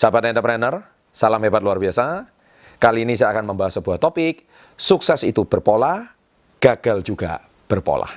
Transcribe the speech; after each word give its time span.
Sahabat 0.00 0.32
entrepreneur, 0.32 0.80
salam 1.12 1.44
hebat 1.44 1.60
luar 1.60 1.76
biasa. 1.76 2.24
Kali 2.80 3.04
ini 3.04 3.20
saya 3.20 3.36
akan 3.36 3.52
membahas 3.52 3.76
sebuah 3.76 4.00
topik, 4.00 4.48
sukses 4.72 5.28
itu 5.28 5.44
berpola, 5.44 6.08
gagal 6.56 7.04
juga 7.04 7.44
berpola. 7.68 8.08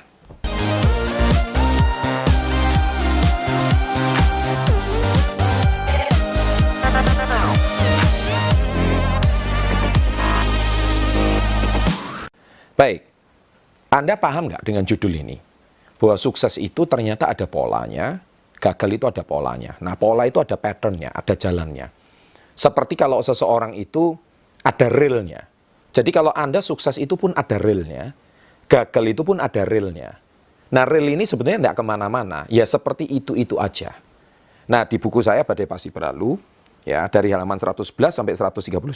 Baik, 12.80 13.04
Anda 13.92 14.16
paham 14.16 14.48
nggak 14.48 14.64
dengan 14.64 14.88
judul 14.88 15.20
ini? 15.20 15.36
Bahwa 16.00 16.16
sukses 16.16 16.56
itu 16.56 16.88
ternyata 16.88 17.28
ada 17.28 17.44
polanya, 17.44 18.24
gagal 18.58 18.90
itu 18.96 19.04
ada 19.10 19.22
polanya. 19.26 19.76
Nah, 19.82 19.94
pola 19.98 20.24
itu 20.24 20.40
ada 20.40 20.54
patternnya, 20.56 21.10
ada 21.12 21.34
jalannya. 21.34 21.90
Seperti 22.54 22.94
kalau 22.94 23.18
seseorang 23.20 23.74
itu 23.74 24.14
ada 24.62 24.86
realnya. 24.88 25.46
Jadi 25.94 26.10
kalau 26.10 26.34
Anda 26.34 26.58
sukses 26.58 26.98
itu 26.98 27.14
pun 27.14 27.34
ada 27.34 27.58
realnya, 27.58 28.14
gagal 28.66 29.04
itu 29.14 29.22
pun 29.22 29.38
ada 29.38 29.62
realnya. 29.62 30.24
Nah, 30.74 30.82
real 30.82 31.06
ini 31.06 31.22
sebenarnya 31.22 31.70
tidak 31.70 31.76
ke 31.78 31.84
mana-mana. 31.86 32.50
Ya 32.50 32.66
seperti 32.66 33.06
itu-itu 33.06 33.62
aja. 33.62 33.94
Nah, 34.66 34.82
di 34.82 34.98
buku 34.98 35.22
saya 35.22 35.46
Badai 35.46 35.70
Pasti 35.70 35.94
Berlalu, 35.94 36.34
ya 36.82 37.06
dari 37.06 37.30
halaman 37.30 37.60
111 37.60 38.10
sampai 38.10 38.34
139, 38.34 38.90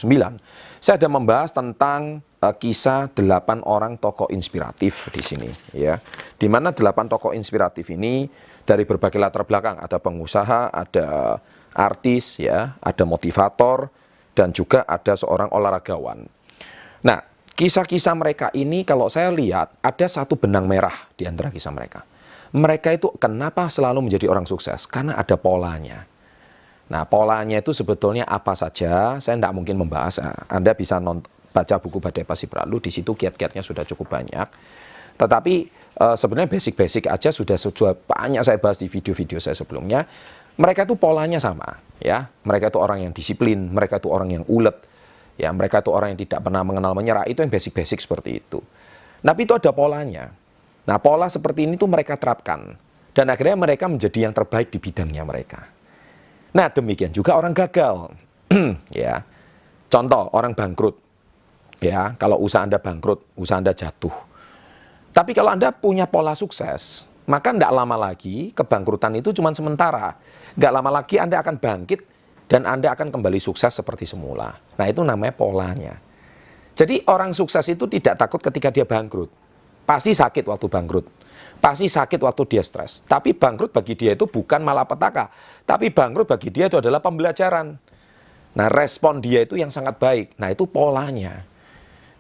saya 0.83 0.99
ada 0.99 1.07
membahas 1.07 1.55
tentang 1.55 2.19
uh, 2.43 2.55
kisah 2.57 3.13
delapan 3.15 3.63
orang 3.63 3.95
tokoh 3.95 4.27
inspiratif 4.35 5.07
di 5.15 5.23
sini, 5.23 5.49
ya. 5.71 6.03
Di 6.35 6.51
mana 6.51 6.75
delapan 6.75 7.07
tokoh 7.07 7.31
inspiratif 7.31 7.95
ini 7.95 8.27
dari 8.69 8.85
berbagai 8.85 9.17
latar 9.17 9.49
belakang, 9.49 9.81
ada 9.81 9.97
pengusaha, 9.97 10.69
ada 10.69 11.41
artis, 11.73 12.37
ya, 12.37 12.77
ada 12.85 13.09
motivator, 13.09 13.89
dan 14.37 14.53
juga 14.53 14.85
ada 14.85 15.17
seorang 15.17 15.49
olahragawan. 15.49 16.29
Nah, 17.01 17.19
kisah-kisah 17.57 18.13
mereka 18.13 18.53
ini 18.53 18.85
kalau 18.85 19.09
saya 19.09 19.33
lihat 19.33 19.81
ada 19.81 20.05
satu 20.05 20.37
benang 20.37 20.69
merah 20.69 21.09
di 21.17 21.25
antara 21.25 21.49
kisah 21.49 21.73
mereka. 21.73 22.05
Mereka 22.53 22.93
itu 22.93 23.09
kenapa 23.17 23.73
selalu 23.73 24.05
menjadi 24.05 24.29
orang 24.29 24.45
sukses? 24.45 24.85
Karena 24.85 25.17
ada 25.17 25.41
polanya. 25.41 26.05
Nah, 26.89 27.05
polanya 27.09 27.61
itu 27.61 27.73
sebetulnya 27.73 28.29
apa 28.29 28.53
saja? 28.53 29.17
Saya 29.21 29.37
tidak 29.37 29.53
mungkin 29.53 29.81
membahas. 29.81 30.21
Anda 30.49 30.73
bisa 30.73 31.01
nonton, 31.01 31.29
baca 31.53 31.77
buku 31.81 32.01
Badai 32.01 32.25
Pasti 32.25 32.49
Berlalu, 32.49 32.89
di 32.89 32.91
situ 32.93 33.13
kiat-kiatnya 33.17 33.65
sudah 33.65 33.85
cukup 33.85 34.13
banyak. 34.13 34.49
Tetapi 35.19 35.55
uh, 35.99 36.15
sebenarnya 36.15 36.49
basic-basic 36.49 37.11
aja 37.11 37.35
sudah 37.35 37.59
sudah 37.59 37.93
banyak 37.99 38.41
saya 38.47 38.57
bahas 38.63 38.79
di 38.79 38.87
video-video 38.87 39.43
saya 39.43 39.59
sebelumnya. 39.59 40.07
Mereka 40.59 40.91
itu 40.91 40.99
polanya 40.99 41.39
sama, 41.39 41.79
ya. 42.03 42.27
Mereka 42.43 42.75
itu 42.75 42.79
orang 42.83 43.07
yang 43.07 43.13
disiplin, 43.15 43.71
mereka 43.71 44.03
itu 44.03 44.11
orang 44.11 44.35
yang 44.35 44.45
ulet, 44.51 44.75
ya. 45.39 45.55
Mereka 45.55 45.87
itu 45.87 45.91
orang 45.95 46.15
yang 46.15 46.21
tidak 46.23 46.43
pernah 46.43 46.63
mengenal 46.67 46.95
menyerah. 46.99 47.27
Itu 47.31 47.47
yang 47.47 47.51
basic-basic 47.51 48.03
seperti 48.03 48.43
itu. 48.43 48.59
Tapi 49.23 49.41
itu 49.43 49.55
ada 49.55 49.71
polanya. 49.75 50.31
Nah, 50.87 50.99
pola 50.99 51.31
seperti 51.31 51.67
ini 51.67 51.75
tuh 51.79 51.91
mereka 51.91 52.19
terapkan. 52.19 52.75
Dan 53.15 53.35
akhirnya 53.35 53.59
mereka 53.59 53.91
menjadi 53.91 54.31
yang 54.31 54.35
terbaik 54.35 54.71
di 54.71 54.79
bidangnya 54.79 55.23
mereka. 55.27 55.67
Nah, 56.55 56.71
demikian 56.71 57.11
juga 57.11 57.35
orang 57.35 57.55
gagal. 57.55 58.15
ya. 58.95 59.23
Contoh, 59.91 60.31
orang 60.35 60.55
bangkrut. 60.55 60.97
Ya, 61.79 62.19
kalau 62.19 62.43
usaha 62.43 62.67
Anda 62.67 62.83
bangkrut, 62.83 63.39
usaha 63.39 63.63
Anda 63.63 63.71
jatuh 63.71 64.28
tapi 65.19 65.35
kalau 65.35 65.51
Anda 65.51 65.75
punya 65.75 66.07
pola 66.07 66.39
sukses, 66.39 67.03
maka 67.27 67.51
tidak 67.51 67.75
lama 67.75 67.99
lagi 67.99 68.55
kebangkrutan 68.55 69.19
itu 69.19 69.35
cuma 69.35 69.51
sementara. 69.51 70.15
Tidak 70.55 70.71
lama 70.71 71.03
lagi 71.03 71.19
Anda 71.19 71.43
akan 71.43 71.59
bangkit 71.59 72.07
dan 72.47 72.63
Anda 72.63 72.95
akan 72.95 73.11
kembali 73.11 73.43
sukses 73.43 73.75
seperti 73.75 74.07
semula. 74.07 74.55
Nah 74.79 74.87
itu 74.87 75.03
namanya 75.03 75.35
polanya. 75.35 75.99
Jadi 76.79 77.03
orang 77.11 77.35
sukses 77.35 77.67
itu 77.67 77.91
tidak 77.91 78.15
takut 78.15 78.39
ketika 78.39 78.71
dia 78.71 78.87
bangkrut. 78.87 79.27
Pasti 79.83 80.15
sakit 80.15 80.47
waktu 80.47 80.71
bangkrut. 80.71 81.11
Pasti 81.59 81.91
sakit 81.91 82.23
waktu 82.23 82.43
dia 82.47 82.63
stres. 82.63 83.03
Tapi 83.03 83.35
bangkrut 83.35 83.75
bagi 83.75 83.99
dia 83.99 84.15
itu 84.15 84.31
bukan 84.31 84.63
malapetaka. 84.63 85.35
Tapi 85.67 85.91
bangkrut 85.91 86.31
bagi 86.31 86.55
dia 86.55 86.71
itu 86.71 86.79
adalah 86.79 87.03
pembelajaran. 87.03 87.75
Nah 88.55 88.69
respon 88.71 89.19
dia 89.19 89.43
itu 89.43 89.59
yang 89.59 89.75
sangat 89.75 89.99
baik. 89.99 90.39
Nah 90.39 90.55
itu 90.55 90.63
polanya. 90.71 91.43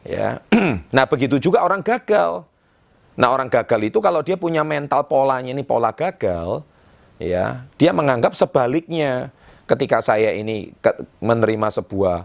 Ya. 0.03 0.43
nah 0.97 1.07
begitu 1.07 1.39
juga 1.39 1.63
orang 1.63 1.87
gagal. 1.87 2.48
Nah 3.19 3.35
orang 3.35 3.51
gagal 3.51 3.91
itu 3.91 3.99
kalau 3.99 4.23
dia 4.23 4.39
punya 4.39 4.63
mental 4.63 5.11
polanya 5.11 5.51
ini 5.51 5.67
pola 5.67 5.91
gagal, 5.91 6.63
ya 7.19 7.67
dia 7.75 7.91
menganggap 7.91 8.39
sebaliknya. 8.39 9.35
Ketika 9.69 10.01
saya 10.01 10.33
ini 10.33 10.73
menerima 11.21 11.69
sebuah 11.69 12.25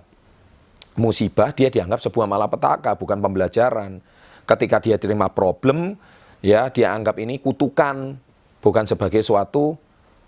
musibah, 0.95 1.51
dia 1.51 1.67
dianggap 1.67 1.99
sebuah 1.99 2.23
malapetaka, 2.23 2.95
bukan 2.95 3.19
pembelajaran. 3.19 3.99
Ketika 4.47 4.79
dia 4.79 4.95
terima 4.95 5.27
problem, 5.27 5.99
ya 6.39 6.71
dia 6.71 6.95
anggap 6.95 7.19
ini 7.19 7.43
kutukan, 7.43 8.15
bukan 8.63 8.85
sebagai 8.87 9.19
suatu 9.19 9.75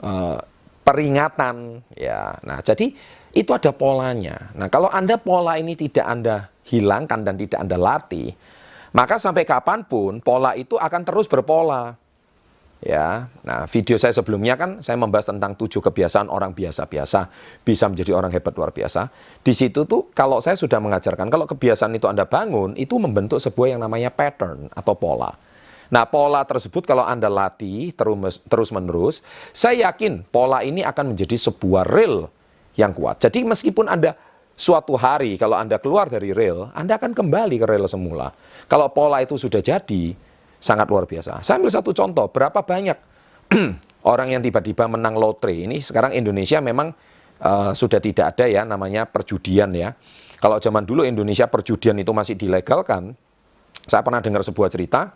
uh, 0.04 0.44
peringatan. 0.84 1.88
Ya, 1.96 2.36
nah 2.44 2.60
jadi 2.60 2.92
itu 3.32 3.52
ada 3.56 3.72
polanya. 3.72 4.52
Nah 4.52 4.68
kalau 4.68 4.92
anda 4.92 5.16
pola 5.16 5.56
ini 5.56 5.80
tidak 5.80 6.04
anda 6.04 6.52
hilangkan 6.68 7.24
dan 7.24 7.40
tidak 7.40 7.64
anda 7.64 7.80
latih, 7.80 8.36
maka 8.96 9.20
sampai 9.20 9.44
kapan 9.44 9.84
pun 9.84 10.24
pola 10.24 10.56
itu 10.56 10.80
akan 10.80 11.02
terus 11.04 11.28
berpola. 11.28 12.00
Ya, 12.86 13.34
nah 13.42 13.66
video 13.66 13.98
saya 13.98 14.14
sebelumnya 14.14 14.54
kan 14.60 14.78
saya 14.78 14.94
membahas 15.00 15.34
tentang 15.34 15.58
tujuh 15.58 15.82
kebiasaan 15.82 16.30
orang 16.30 16.54
biasa-biasa 16.54 17.28
bisa 17.66 17.90
menjadi 17.90 18.14
orang 18.14 18.30
hebat 18.30 18.54
luar 18.54 18.70
biasa. 18.70 19.10
Di 19.42 19.58
situ 19.58 19.90
tuh 19.90 20.14
kalau 20.14 20.38
saya 20.38 20.54
sudah 20.54 20.78
mengajarkan 20.78 21.28
kalau 21.34 21.50
kebiasaan 21.50 21.98
itu 21.98 22.06
Anda 22.06 22.30
bangun 22.30 22.78
itu 22.78 22.96
membentuk 23.02 23.42
sebuah 23.42 23.76
yang 23.76 23.82
namanya 23.82 24.14
pattern 24.14 24.70
atau 24.70 24.94
pola. 24.94 25.34
Nah, 25.90 26.06
pola 26.06 26.46
tersebut 26.46 26.86
kalau 26.86 27.02
Anda 27.06 27.26
latih 27.26 27.94
terus 27.98 28.44
terus 28.46 28.70
menerus, 28.70 29.26
saya 29.50 29.90
yakin 29.90 30.22
pola 30.30 30.62
ini 30.62 30.86
akan 30.86 31.16
menjadi 31.16 31.36
sebuah 31.42 31.90
real 31.90 32.30
yang 32.78 32.94
kuat. 32.94 33.18
Jadi 33.24 33.44
meskipun 33.50 33.90
Anda 33.90 34.14
suatu 34.56 34.96
hari 34.96 35.36
kalau 35.36 35.60
Anda 35.60 35.78
keluar 35.78 36.08
dari 36.08 36.32
rel, 36.32 36.72
Anda 36.72 36.96
akan 36.96 37.12
kembali 37.12 37.56
ke 37.60 37.68
rel 37.68 37.86
semula. 37.92 38.32
Kalau 38.72 38.90
pola 38.90 39.20
itu 39.22 39.36
sudah 39.36 39.60
jadi, 39.60 40.16
sangat 40.60 40.88
luar 40.90 41.06
biasa. 41.06 41.44
Saya 41.46 41.62
ambil 41.62 41.72
satu 41.72 41.92
contoh, 41.94 42.26
berapa 42.32 42.64
banyak 42.64 42.98
orang 44.12 44.34
yang 44.34 44.42
tiba-tiba 44.42 44.90
menang 44.90 45.14
lotre 45.20 45.54
ini 45.54 45.84
sekarang 45.84 46.16
Indonesia 46.18 46.58
memang 46.64 46.90
uh, 47.44 47.72
sudah 47.76 48.02
tidak 48.02 48.34
ada 48.34 48.50
ya 48.50 48.66
namanya 48.66 49.06
perjudian 49.06 49.70
ya. 49.76 49.94
Kalau 50.42 50.58
zaman 50.58 50.84
dulu 50.84 51.06
Indonesia 51.06 51.46
perjudian 51.46 51.96
itu 52.02 52.12
masih 52.12 52.36
dilegalkan, 52.38 53.14
saya 53.86 54.02
pernah 54.02 54.22
dengar 54.22 54.42
sebuah 54.42 54.70
cerita 54.74 55.14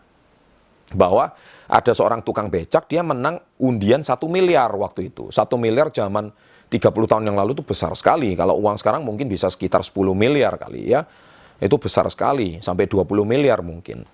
bahwa 0.93 1.33
ada 1.69 1.91
seorang 1.93 2.25
tukang 2.25 2.49
becak 2.49 2.89
dia 2.89 3.05
menang 3.05 3.37
undian 3.61 4.01
satu 4.01 4.25
miliar 4.25 4.73
waktu 4.73 5.13
itu. 5.13 5.29
Satu 5.29 5.57
miliar 5.57 5.93
zaman 5.93 6.33
30 6.69 7.09
tahun 7.09 7.23
yang 7.25 7.37
lalu 7.37 7.57
itu 7.57 7.65
besar 7.65 7.91
sekali. 7.97 8.37
Kalau 8.37 8.61
uang 8.61 8.77
sekarang 8.77 9.01
mungkin 9.01 9.25
bisa 9.25 9.49
sekitar 9.49 9.81
10 9.81 10.13
miliar 10.13 10.55
kali 10.61 10.93
ya. 10.93 11.01
Itu 11.59 11.75
besar 11.75 12.07
sekali, 12.07 12.61
sampai 12.63 12.87
20 12.87 13.27
miliar 13.27 13.59
mungkin. 13.59 14.05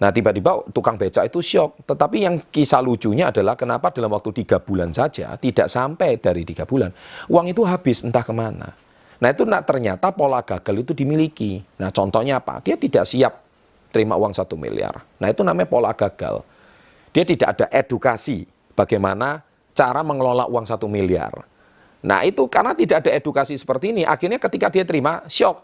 Nah 0.00 0.08
tiba-tiba 0.08 0.64
tukang 0.72 0.96
becak 0.96 1.28
itu 1.28 1.40
syok. 1.40 1.84
Tetapi 1.84 2.16
yang 2.24 2.36
kisah 2.48 2.80
lucunya 2.80 3.28
adalah 3.28 3.56
kenapa 3.56 3.92
dalam 3.92 4.12
waktu 4.12 4.32
tiga 4.32 4.60
bulan 4.60 4.92
saja, 4.96 5.36
tidak 5.36 5.68
sampai 5.68 6.16
dari 6.16 6.42
tiga 6.44 6.64
bulan, 6.64 6.92
uang 7.28 7.46
itu 7.52 7.62
habis 7.64 8.00
entah 8.04 8.24
ke 8.24 8.32
mana. 8.32 8.72
Nah 9.20 9.28
itu 9.28 9.44
nah, 9.44 9.60
ternyata 9.60 10.08
pola 10.16 10.40
gagal 10.40 10.88
itu 10.88 10.92
dimiliki. 10.96 11.60
Nah 11.76 11.92
contohnya 11.92 12.40
apa? 12.40 12.64
Dia 12.64 12.80
tidak 12.80 13.04
siap 13.04 13.32
terima 13.92 14.16
uang 14.16 14.32
satu 14.32 14.56
miliar. 14.56 15.04
Nah 15.20 15.28
itu 15.28 15.44
namanya 15.44 15.68
pola 15.68 15.92
gagal. 15.92 16.40
Dia 17.12 17.24
tidak 17.28 17.48
ada 17.60 17.66
edukasi 17.68 18.48
bagaimana 18.72 19.44
cara 19.76 20.00
mengelola 20.00 20.48
uang 20.48 20.64
satu 20.64 20.88
miliar. 20.88 21.49
Nah 22.00 22.24
itu 22.24 22.48
karena 22.48 22.72
tidak 22.72 23.04
ada 23.04 23.10
edukasi 23.12 23.56
seperti 23.60 23.92
ini, 23.92 24.02
akhirnya 24.08 24.40
ketika 24.40 24.72
dia 24.72 24.84
terima 24.88 25.24
shock, 25.28 25.60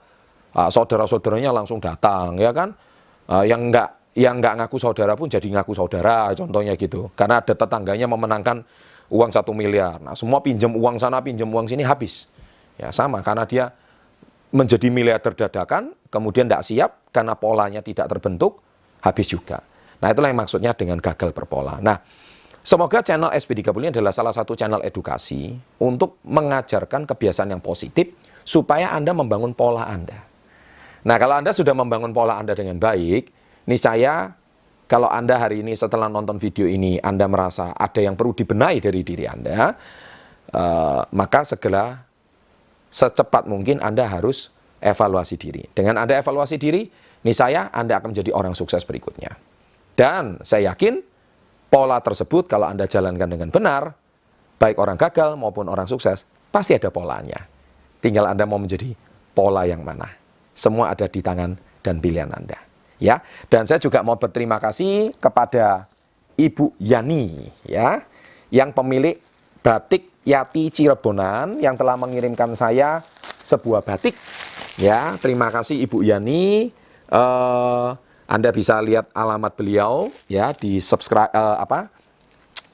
uh, 0.53 0.69
saudara-saudaranya 0.69 1.53
langsung 1.53 1.81
datang, 1.81 2.37
ya 2.37 2.53
kan? 2.53 2.77
Uh, 3.27 3.43
yang 3.43 3.73
enggak 3.73 3.97
yang 4.17 4.41
nggak 4.41 4.65
ngaku 4.65 4.81
saudara 4.81 5.13
pun 5.13 5.29
jadi 5.29 5.45
ngaku 5.45 5.77
saudara, 5.77 6.33
contohnya 6.33 6.73
gitu. 6.77 7.13
Karena 7.13 7.45
ada 7.45 7.53
tetangganya 7.53 8.09
memenangkan 8.09 8.65
uang 9.13 9.31
satu 9.33 9.53
miliar. 9.53 10.01
Nah 10.01 10.17
semua 10.17 10.41
pinjam 10.41 10.73
uang 10.73 10.97
sana, 10.97 11.21
pinjam 11.21 11.49
uang 11.53 11.69
sini 11.69 11.85
habis. 11.85 12.29
Ya 12.81 12.93
sama, 12.93 13.21
karena 13.21 13.45
dia 13.45 13.73
menjadi 14.53 14.89
miliarder 14.89 15.37
dadakan, 15.37 15.93
kemudian 16.09 16.49
tidak 16.49 16.65
siap 16.65 16.91
karena 17.13 17.37
polanya 17.37 17.81
tidak 17.85 18.09
terbentuk, 18.09 18.61
habis 19.05 19.29
juga. 19.29 19.61
Nah 20.01 20.13
itulah 20.13 20.29
yang 20.33 20.41
maksudnya 20.41 20.73
dengan 20.73 21.01
gagal 21.01 21.33
berpola. 21.33 21.81
Nah 21.81 22.01
Semoga 22.67 22.99
channel 22.99 23.31
SP30 23.31 23.79
ini 23.79 23.89
adalah 23.95 24.11
salah 24.11 24.35
satu 24.35 24.59
channel 24.59 24.83
edukasi 24.83 25.55
untuk 25.79 26.19
mengajarkan 26.27 27.07
kebiasaan 27.07 27.55
yang 27.55 27.63
positif 27.63 28.11
supaya 28.43 28.91
Anda 28.91 29.15
membangun 29.15 29.55
pola 29.55 29.87
Anda. 29.87 30.19
Nah, 31.07 31.15
kalau 31.15 31.39
Anda 31.39 31.55
sudah 31.55 31.79
membangun 31.79 32.11
pola 32.11 32.43
Anda 32.43 32.59
dengan 32.59 32.83
baik, 32.83 33.31
ini 33.71 33.77
saya 33.79 34.35
kalau 34.91 35.07
Anda 35.07 35.39
hari 35.39 35.63
ini 35.63 35.79
setelah 35.79 36.11
nonton 36.11 36.43
video 36.43 36.67
ini 36.67 36.99
Anda 36.99 37.31
merasa 37.31 37.71
ada 37.71 38.03
yang 38.03 38.19
perlu 38.19 38.35
dibenahi 38.35 38.83
dari 38.83 39.07
diri 39.07 39.31
Anda, 39.31 39.71
uh, 40.51 41.07
maka 41.15 41.47
segera 41.47 42.03
secepat 42.91 43.47
mungkin 43.47 43.79
Anda 43.79 44.11
harus 44.11 44.51
evaluasi 44.83 45.39
diri. 45.39 45.71
Dengan 45.71 46.03
Anda 46.03 46.19
evaluasi 46.19 46.59
diri, 46.59 46.83
nih 47.23 47.37
saya 47.39 47.71
Anda 47.71 48.03
akan 48.03 48.11
menjadi 48.11 48.35
orang 48.35 48.59
sukses 48.59 48.83
berikutnya. 48.83 49.39
Dan 49.95 50.43
saya 50.43 50.75
yakin 50.75 51.15
pola 51.77 52.01
tersebut 52.01 52.49
kalau 52.49 52.73
Anda 52.73 52.89
jalankan 52.89 53.29
dengan 53.29 53.53
benar, 53.53 53.93
baik 54.57 54.81
orang 54.81 54.97
gagal 54.97 55.37
maupun 55.37 55.69
orang 55.69 55.85
sukses, 55.85 56.25
pasti 56.49 56.73
ada 56.73 56.89
polanya. 56.89 57.45
Tinggal 58.01 58.33
Anda 58.33 58.49
mau 58.49 58.57
menjadi 58.57 58.97
pola 59.37 59.69
yang 59.69 59.85
mana. 59.85 60.09
Semua 60.57 60.97
ada 60.97 61.05
di 61.05 61.21
tangan 61.21 61.53
dan 61.85 62.01
pilihan 62.01 62.33
Anda. 62.33 62.57
Ya, 62.97 63.21
dan 63.53 63.69
saya 63.69 63.77
juga 63.77 64.01
mau 64.01 64.17
berterima 64.17 64.57
kasih 64.57 65.13
kepada 65.21 65.85
Ibu 66.41 66.81
Yani 66.81 67.53
ya, 67.69 68.01
yang 68.49 68.73
pemilik 68.73 69.21
batik 69.61 70.09
Yati 70.25 70.73
Cirebonan 70.73 71.61
yang 71.61 71.77
telah 71.77 72.01
mengirimkan 72.01 72.57
saya 72.57 73.05
sebuah 73.45 73.85
batik. 73.85 74.17
Ya, 74.81 75.13
terima 75.21 75.53
kasih 75.53 75.77
Ibu 75.85 76.01
Yani. 76.01 76.73
Uh, 77.13 78.06
anda 78.27 78.51
bisa 78.51 78.83
lihat 78.83 79.11
alamat 79.15 79.55
beliau 79.55 80.11
ya 80.27 80.51
di 80.51 80.83
subscribe 80.83 81.31
uh, 81.31 81.63
apa 81.63 81.91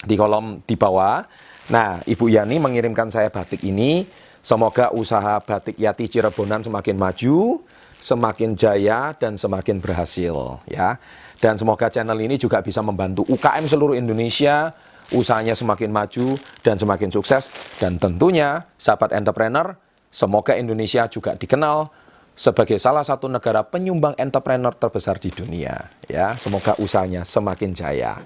di 0.02 0.16
kolom 0.16 0.64
di 0.64 0.74
bawah. 0.74 1.22
Nah, 1.70 2.02
Ibu 2.02 2.26
Yani 2.26 2.58
mengirimkan 2.58 3.12
saya 3.12 3.30
batik 3.30 3.62
ini. 3.62 4.04
Semoga 4.42 4.90
usaha 4.90 5.38
batik 5.38 5.78
Yati 5.78 6.10
Cirebonan 6.10 6.66
semakin 6.66 6.98
maju, 6.98 7.62
semakin 8.02 8.58
jaya 8.58 9.14
dan 9.14 9.38
semakin 9.38 9.78
berhasil 9.78 10.58
ya. 10.66 10.98
Dan 11.38 11.54
semoga 11.54 11.86
channel 11.86 12.18
ini 12.18 12.34
juga 12.34 12.58
bisa 12.58 12.82
membantu 12.82 13.22
UKM 13.30 13.70
seluruh 13.70 13.94
Indonesia 13.94 14.74
usahanya 15.14 15.54
semakin 15.54 15.92
maju 15.92 16.34
dan 16.64 16.80
semakin 16.80 17.12
sukses 17.12 17.52
dan 17.76 18.00
tentunya 18.00 18.64
sahabat 18.80 19.12
entrepreneur 19.12 19.76
semoga 20.08 20.56
Indonesia 20.56 21.04
juga 21.06 21.36
dikenal 21.36 21.90
sebagai 22.32 22.80
salah 22.80 23.04
satu 23.04 23.28
negara 23.28 23.62
penyumbang 23.62 24.16
entrepreneur 24.16 24.72
terbesar 24.72 25.20
di 25.20 25.28
dunia 25.28 25.92
ya. 26.08 26.34
Semoga 26.40 26.74
usahanya 26.80 27.22
semakin 27.22 27.70
jaya. 27.76 28.18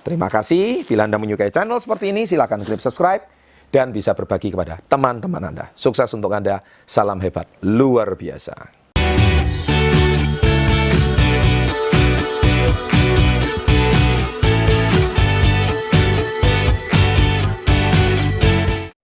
Terima 0.00 0.32
kasih. 0.32 0.88
Bila 0.88 1.04
Anda 1.04 1.20
menyukai 1.20 1.52
channel 1.52 1.76
seperti 1.76 2.10
ini 2.10 2.24
silakan 2.24 2.64
klik 2.64 2.80
subscribe 2.80 3.22
dan 3.68 3.92
bisa 3.92 4.16
berbagi 4.16 4.50
kepada 4.50 4.80
teman-teman 4.88 5.52
Anda. 5.52 5.66
Sukses 5.76 6.08
untuk 6.16 6.32
Anda. 6.32 6.64
Salam 6.88 7.20
hebat. 7.20 7.46
Luar 7.60 8.16
biasa 8.16 8.79